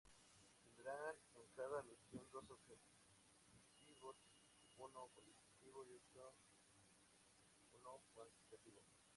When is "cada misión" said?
1.55-2.25